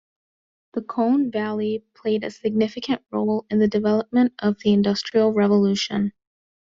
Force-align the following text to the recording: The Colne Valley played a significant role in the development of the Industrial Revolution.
The 0.73 0.81
Colne 0.81 1.29
Valley 1.29 1.85
played 1.93 2.23
a 2.23 2.31
significant 2.31 3.03
role 3.11 3.45
in 3.51 3.59
the 3.59 3.67
development 3.67 4.33
of 4.39 4.57
the 4.63 4.73
Industrial 4.73 5.31
Revolution. 5.31 6.11